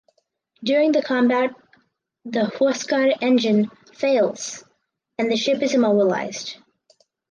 During 0.63 0.93
the 0.93 1.03
combat 1.03 1.53
the 2.25 2.45
"Huascar" 2.57 3.13
engine 3.21 3.69
fails 3.93 4.63
and 5.19 5.29
the 5.31 5.37
ship 5.37 5.61
is 5.61 5.75
immobilised. 5.75 6.57